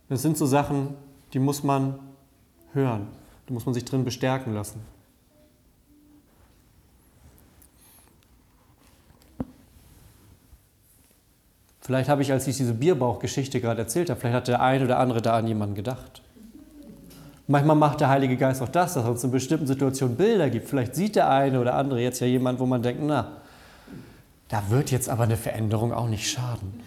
Das 0.08 0.20
sind 0.20 0.36
so 0.36 0.46
Sachen, 0.46 0.94
die 1.32 1.38
muss 1.38 1.62
man 1.62 1.98
hören, 2.72 3.08
da 3.46 3.54
muss 3.54 3.66
man 3.66 3.74
sich 3.74 3.84
drin 3.84 4.04
bestärken 4.04 4.54
lassen. 4.54 4.80
Vielleicht 11.80 12.08
habe 12.08 12.22
ich, 12.22 12.32
als 12.32 12.46
ich 12.46 12.56
diese 12.56 12.72
Bierbauchgeschichte 12.72 13.60
gerade 13.60 13.82
erzählt 13.82 14.08
habe, 14.08 14.18
vielleicht 14.18 14.36
hat 14.36 14.48
der 14.48 14.62
eine 14.62 14.86
oder 14.86 14.98
andere 14.98 15.20
da 15.20 15.36
an 15.36 15.46
jemanden 15.46 15.74
gedacht. 15.74 16.22
Manchmal 17.46 17.76
macht 17.76 18.00
der 18.00 18.08
Heilige 18.08 18.38
Geist 18.38 18.62
auch 18.62 18.70
das, 18.70 18.94
dass 18.94 19.04
er 19.04 19.10
uns 19.10 19.22
in 19.22 19.30
bestimmten 19.30 19.66
Situationen 19.66 20.16
Bilder 20.16 20.48
gibt. 20.48 20.66
Vielleicht 20.66 20.94
sieht 20.94 21.14
der 21.14 21.28
eine 21.28 21.60
oder 21.60 21.74
andere 21.74 22.00
jetzt 22.00 22.20
ja 22.20 22.26
jemand, 22.26 22.58
wo 22.58 22.64
man 22.64 22.82
denkt, 22.82 23.02
na, 23.04 23.32
da 24.48 24.62
wird 24.70 24.90
jetzt 24.90 25.10
aber 25.10 25.24
eine 25.24 25.36
Veränderung 25.36 25.92
auch 25.92 26.08
nicht 26.08 26.30
schaden. 26.30 26.80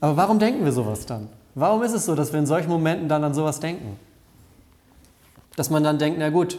Aber 0.00 0.16
warum 0.16 0.38
denken 0.38 0.64
wir 0.64 0.70
sowas 0.70 1.06
dann? 1.06 1.28
Warum 1.56 1.82
ist 1.82 1.92
es 1.92 2.04
so, 2.04 2.14
dass 2.14 2.32
wir 2.32 2.38
in 2.38 2.46
solchen 2.46 2.68
Momenten 2.68 3.08
dann 3.08 3.24
an 3.24 3.32
sowas 3.32 3.60
denken? 3.60 3.98
Dass 5.56 5.70
man 5.70 5.82
dann 5.82 5.98
denkt, 5.98 6.18
na 6.18 6.28
gut, 6.28 6.58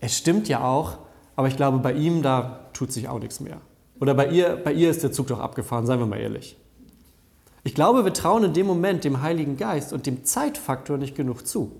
es 0.00 0.16
stimmt 0.16 0.48
ja 0.48 0.64
auch, 0.64 0.96
aber 1.36 1.48
ich 1.48 1.56
glaube, 1.56 1.78
bei 1.78 1.92
ihm, 1.92 2.22
da 2.22 2.60
tut 2.72 2.92
sich 2.92 3.08
auch 3.08 3.18
nichts 3.18 3.40
mehr. 3.40 3.58
Oder 4.00 4.14
bei 4.14 4.28
ihr, 4.28 4.56
bei 4.56 4.72
ihr 4.72 4.88
ist 4.88 5.02
der 5.02 5.12
Zug 5.12 5.26
doch 5.26 5.38
abgefahren, 5.38 5.84
seien 5.84 5.98
wir 5.98 6.06
mal 6.06 6.18
ehrlich. 6.18 6.56
Ich 7.62 7.74
glaube, 7.74 8.06
wir 8.06 8.14
trauen 8.14 8.42
in 8.42 8.54
dem 8.54 8.66
Moment 8.66 9.04
dem 9.04 9.20
Heiligen 9.20 9.58
Geist 9.58 9.92
und 9.92 10.06
dem 10.06 10.24
Zeitfaktor 10.24 10.96
nicht 10.96 11.14
genug 11.14 11.46
zu. 11.46 11.70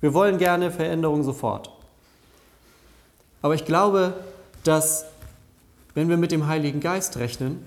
Wir 0.00 0.14
wollen 0.14 0.38
gerne 0.38 0.70
Veränderung 0.70 1.24
sofort. 1.24 1.72
Aber 3.42 3.56
ich 3.56 3.64
glaube, 3.64 4.14
dass 4.62 5.04
wenn 5.94 6.08
wir 6.08 6.16
mit 6.16 6.30
dem 6.30 6.46
Heiligen 6.46 6.78
Geist 6.78 7.16
rechnen, 7.16 7.60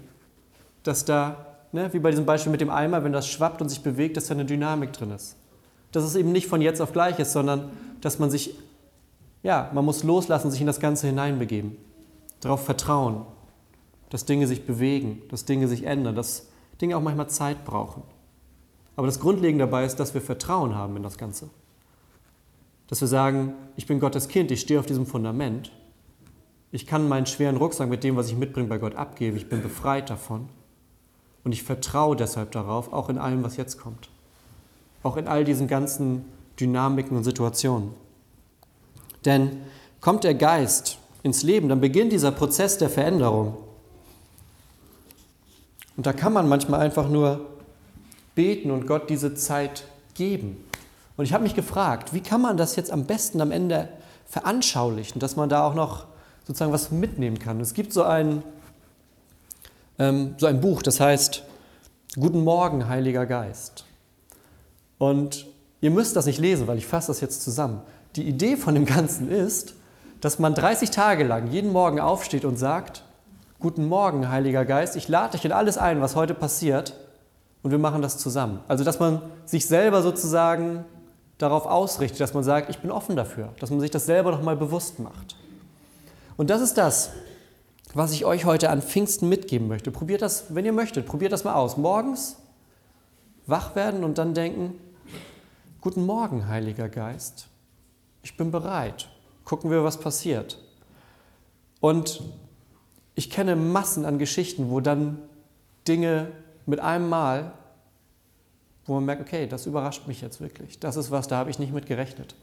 dass 0.84 1.04
da, 1.04 1.51
ne, 1.72 1.92
wie 1.94 2.00
bei 2.00 2.12
diesem 2.12 2.26
Beispiel 2.26 2.52
mit 2.52 2.62
dem 2.62 2.70
Eimer, 2.70 3.04
wenn 3.04 3.12
das 3.12 3.28
schwappt 3.28 3.62
und 3.62 3.70
sich 3.70 3.82
bewegt, 3.82 4.18
dass 4.18 4.28
da 4.28 4.34
eine 4.34 4.46
Dynamik 4.46 4.94
drin 4.94 5.12
ist. 5.12 5.38
Dass 5.92 6.04
es 6.04 6.16
eben 6.16 6.32
nicht 6.32 6.48
von 6.48 6.62
jetzt 6.62 6.82
auf 6.82 6.94
gleich 6.94 7.20
ist, 7.20 7.34
sondern 7.34 7.72
dass 8.02 8.20
man 8.20 8.32
sich, 8.32 8.56
ja, 9.44 9.70
man 9.74 9.86
muss 9.86 10.04
loslassen, 10.04 10.52
sich 10.52 10.62
in 10.62 10.68
das 10.68 10.80
Ganze 10.80 11.08
hineinbegeben. 11.08 11.78
Darauf 12.40 12.66
vertrauen, 12.66 13.26
dass 14.10 14.26
Dinge 14.26 14.48
sich 14.48 14.66
bewegen, 14.66 15.22
dass 15.30 15.46
Dinge 15.46 15.68
sich 15.68 15.86
ändern, 15.86 16.16
dass 16.16 16.48
Dinge 16.82 16.98
auch 16.98 17.02
manchmal 17.02 17.30
Zeit 17.30 17.64
brauchen. 17.66 18.04
Aber 18.96 19.08
das 19.08 19.20
Grundlegende 19.20 19.66
dabei 19.66 19.86
ist, 19.86 20.00
dass 20.00 20.14
wir 20.14 20.22
Vertrauen 20.22 20.76
haben 20.76 20.98
in 20.98 21.04
das 21.04 21.18
Ganze. 21.18 21.50
Dass 22.88 23.00
wir 23.00 23.08
sagen, 23.08 23.54
ich 23.78 23.86
bin 23.86 24.00
Gottes 24.00 24.28
Kind, 24.28 24.52
ich 24.52 24.62
stehe 24.62 24.80
auf 24.80 24.86
diesem 24.86 25.06
Fundament. 25.06 25.72
Ich 26.72 26.88
kann 26.88 27.08
meinen 27.08 27.26
schweren 27.26 27.58
Rucksack 27.58 27.90
mit 27.90 28.04
dem, 28.04 28.16
was 28.16 28.28
ich 28.30 28.36
mitbringe, 28.36 28.68
bei 28.68 28.78
Gott 28.78 28.96
abgeben. 28.96 29.38
Ich 29.38 29.48
bin 29.48 29.62
befreit 29.62 30.10
davon. 30.10 30.50
Und 31.44 31.54
ich 31.54 31.64
vertraue 31.64 32.16
deshalb 32.16 32.52
darauf, 32.52 32.94
auch 32.94 33.10
in 33.10 33.18
allem, 33.18 33.44
was 33.44 33.58
jetzt 33.58 33.80
kommt. 33.80 34.10
Auch 35.04 35.18
in 35.18 35.28
all 35.28 35.44
diesen 35.44 35.68
ganzen 35.68 36.26
Dynamiken 36.60 37.18
und 37.18 37.24
Situationen. 37.24 37.92
Denn 39.26 39.62
kommt 40.00 40.24
der 40.24 40.36
Geist 40.36 40.98
ins 41.24 41.44
Leben, 41.44 41.70
dann 41.70 41.82
beginnt 41.82 42.12
dieser 42.12 42.32
Prozess 42.32 42.78
der 42.78 42.90
Veränderung. 42.90 43.58
Und 45.98 46.06
da 46.06 46.14
kann 46.14 46.34
man 46.34 46.48
manchmal 46.48 46.80
einfach 46.80 47.10
nur 47.10 47.48
beten 48.36 48.72
und 48.72 48.88
Gott 48.88 49.10
diese 49.10 49.36
Zeit 49.36 49.86
geben. 50.14 50.58
Und 51.18 51.26
ich 51.26 51.34
habe 51.34 51.44
mich 51.44 51.56
gefragt, 51.56 52.14
wie 52.14 52.22
kann 52.22 52.42
man 52.42 52.58
das 52.58 52.76
jetzt 52.76 52.92
am 52.92 53.06
besten 53.06 53.42
am 53.42 53.52
Ende 53.52 53.90
veranschaulichen, 54.28 55.20
dass 55.20 55.36
man 55.36 55.50
da 55.50 55.68
auch 55.68 55.76
noch 55.76 56.06
sozusagen 56.48 56.72
was 56.72 56.92
mitnehmen 56.92 57.38
kann. 57.38 57.60
Es 57.60 57.74
gibt 57.74 57.94
so 57.94 58.04
ein, 58.04 58.44
ähm, 60.02 60.34
so 60.38 60.48
ein 60.48 60.60
Buch, 60.62 60.82
das 60.82 61.00
heißt 61.00 61.44
Guten 62.20 62.44
Morgen, 62.44 62.90
Heiliger 62.90 63.26
Geist. 63.26 63.86
Und 64.98 65.46
ihr 65.80 65.92
müsst 65.92 66.16
das 66.16 66.26
nicht 66.26 66.40
lesen, 66.40 66.68
weil 66.68 66.78
ich 66.78 66.88
fasse 66.88 67.08
das 67.08 67.22
jetzt 67.22 67.44
zusammen. 67.44 67.82
Die 68.18 68.28
Idee 68.28 68.58
von 68.58 68.74
dem 68.74 68.86
Ganzen 68.86 69.32
ist, 69.32 69.76
dass 70.20 70.40
man 70.40 70.54
30 70.54 70.90
Tage 70.90 71.24
lang 71.24 71.52
jeden 71.52 71.72
Morgen 71.72 72.00
aufsteht 72.00 72.46
und 72.46 72.58
sagt, 72.58 73.04
Guten 73.60 73.86
Morgen, 73.86 74.30
Heiliger 74.30 74.66
Geist, 74.66 74.96
ich 74.96 75.08
lade 75.08 75.34
dich 75.34 75.46
in 75.46 75.52
alles 75.52 75.78
ein, 75.78 76.02
was 76.02 76.16
heute 76.16 76.34
passiert, 76.34 76.96
und 77.62 77.70
wir 77.70 77.78
machen 77.78 78.02
das 78.02 78.18
zusammen. 78.18 78.60
Also, 78.68 78.84
dass 78.84 79.00
man 79.00 79.22
sich 79.46 79.68
selber 79.68 80.02
sozusagen 80.02 80.84
darauf 81.38 81.68
ausrichtet, 81.68 82.20
dass 82.20 82.34
man 82.34 82.44
sagt, 82.44 82.72
ich 82.72 82.80
bin 82.80 82.90
offen 82.90 83.16
dafür, 83.16 83.50
dass 83.60 83.70
man 83.70 83.80
sich 83.80 83.92
das 83.92 84.08
selber 84.08 84.32
nochmal 84.32 84.56
bewusst 84.56 84.98
macht. 84.98 85.36
Und 86.38 86.50
das 86.50 86.60
ist 86.60 86.76
das, 86.80 87.12
was 87.94 88.12
ich 88.14 88.26
euch 88.26 88.46
heute 88.46 88.70
an 88.70 88.82
Pfingsten 88.82 89.28
mitgeben 89.30 89.68
möchte. 89.68 89.92
Probiert 89.92 90.22
das, 90.22 90.56
wenn 90.56 90.66
ihr 90.66 90.74
möchtet, 90.74 91.06
probiert 91.06 91.32
das 91.32 91.44
mal 91.44 91.54
aus. 91.54 91.78
Morgens 91.78 92.38
wach 93.48 93.76
werden 93.76 94.04
und 94.04 94.18
dann 94.18 94.34
denken, 94.34 94.76
guten 95.82 96.06
Morgen, 96.06 96.48
Heiliger 96.48 96.90
Geist, 96.90 97.48
ich 98.24 98.38
bin 98.38 98.52
bereit. 98.52 99.10
Gucken 99.44 99.72
wir, 99.72 99.84
was 99.84 100.00
passiert. 100.00 100.58
Und 101.80 102.22
ich 103.16 103.30
kenne 103.30 103.56
Massen 103.56 104.06
an 104.06 104.20
Geschichten, 104.20 104.70
wo 104.70 104.80
dann 104.80 105.20
Dinge 105.88 106.32
mit 106.66 106.80
einem 106.80 107.10
Mal, 107.10 107.54
wo 108.86 108.94
man 108.94 109.06
merkt, 109.06 109.22
okay, 109.22 109.48
das 109.48 109.66
überrascht 109.66 110.08
mich 110.08 110.22
jetzt 110.22 110.40
wirklich. 110.40 110.80
Das 110.80 110.96
ist 110.96 111.12
was, 111.12 111.28
da 111.28 111.38
habe 111.38 111.50
ich 111.50 111.60
nicht 111.60 111.74
mit 111.74 111.88
gerechnet. 111.88 112.36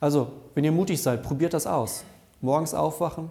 Also, 0.00 0.32
wenn 0.54 0.64
ihr 0.64 0.72
mutig 0.72 1.00
seid, 1.02 1.22
probiert 1.22 1.54
das 1.54 1.66
aus. 1.66 2.04
Morgens 2.40 2.74
aufwachen, 2.74 3.30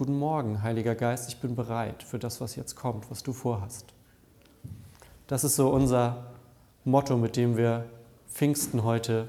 guten 0.00 0.18
Morgen, 0.18 0.62
Heiliger 0.62 0.94
Geist, 0.94 1.28
ich 1.28 1.36
bin 1.40 1.54
bereit 1.54 2.02
für 2.02 2.18
das, 2.18 2.40
was 2.40 2.56
jetzt 2.56 2.74
kommt, 2.74 3.10
was 3.10 3.22
du 3.22 3.34
vorhast. 3.34 3.84
Das 5.26 5.44
ist 5.44 5.56
so 5.56 5.68
unser 5.68 6.24
Motto, 6.86 7.18
mit 7.18 7.36
dem 7.36 7.58
wir 7.58 7.84
Pfingsten 8.26 8.82
heute 8.82 9.28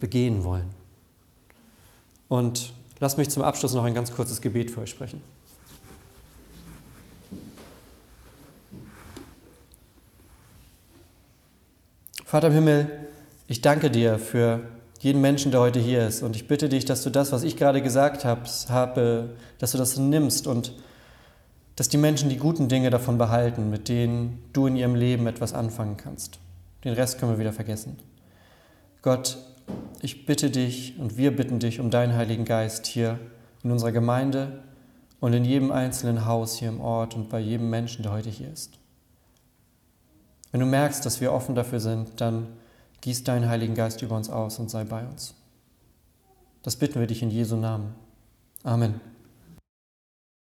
begehen 0.00 0.42
wollen. 0.42 0.68
Und 2.28 2.72
lasst 2.98 3.18
mich 3.18 3.30
zum 3.30 3.44
Abschluss 3.44 3.72
noch 3.72 3.84
ein 3.84 3.94
ganz 3.94 4.12
kurzes 4.12 4.40
Gebet 4.40 4.72
für 4.72 4.80
euch 4.80 4.90
sprechen. 4.90 5.22
Vater 12.24 12.48
im 12.48 12.54
Himmel, 12.54 13.06
ich 13.46 13.60
danke 13.60 13.92
dir 13.92 14.18
für 14.18 14.62
jeden 15.02 15.20
Menschen, 15.20 15.50
der 15.50 15.60
heute 15.60 15.80
hier 15.80 16.06
ist. 16.06 16.22
Und 16.22 16.36
ich 16.36 16.46
bitte 16.46 16.68
dich, 16.68 16.84
dass 16.84 17.02
du 17.02 17.10
das, 17.10 17.32
was 17.32 17.42
ich 17.42 17.56
gerade 17.56 17.82
gesagt 17.82 18.24
habe, 18.24 19.30
dass 19.58 19.72
du 19.72 19.78
das 19.78 19.96
nimmst 19.96 20.46
und 20.46 20.74
dass 21.74 21.88
die 21.88 21.96
Menschen 21.96 22.28
die 22.28 22.36
guten 22.36 22.68
Dinge 22.68 22.88
davon 22.88 23.18
behalten, 23.18 23.68
mit 23.68 23.88
denen 23.88 24.44
du 24.52 24.68
in 24.68 24.76
ihrem 24.76 24.94
Leben 24.94 25.26
etwas 25.26 25.54
anfangen 25.54 25.96
kannst. 25.96 26.38
Den 26.84 26.92
Rest 26.92 27.18
können 27.18 27.32
wir 27.32 27.40
wieder 27.40 27.52
vergessen. 27.52 27.98
Gott, 29.02 29.38
ich 30.02 30.24
bitte 30.24 30.50
dich 30.50 30.96
und 31.00 31.16
wir 31.16 31.34
bitten 31.34 31.58
dich 31.58 31.80
um 31.80 31.90
deinen 31.90 32.14
Heiligen 32.14 32.44
Geist 32.44 32.86
hier 32.86 33.18
in 33.64 33.72
unserer 33.72 33.90
Gemeinde 33.90 34.62
und 35.18 35.32
in 35.32 35.44
jedem 35.44 35.72
einzelnen 35.72 36.26
Haus 36.26 36.54
hier 36.54 36.68
im 36.68 36.80
Ort 36.80 37.16
und 37.16 37.28
bei 37.28 37.40
jedem 37.40 37.70
Menschen, 37.70 38.04
der 38.04 38.12
heute 38.12 38.30
hier 38.30 38.52
ist. 38.52 38.78
Wenn 40.52 40.60
du 40.60 40.66
merkst, 40.66 41.04
dass 41.04 41.20
wir 41.20 41.32
offen 41.32 41.56
dafür 41.56 41.80
sind, 41.80 42.20
dann 42.20 42.46
gieß 43.02 43.24
deinen 43.24 43.48
Heiligen 43.48 43.74
Geist 43.74 44.00
über 44.00 44.16
uns 44.16 44.30
aus 44.30 44.58
und 44.58 44.70
sei 44.70 44.84
bei 44.84 45.06
uns. 45.06 45.34
Das 46.62 46.76
bitten 46.76 47.00
wir 47.00 47.06
dich 47.06 47.22
in 47.22 47.30
Jesu 47.30 47.56
Namen. 47.56 47.94
Amen. 48.62 49.11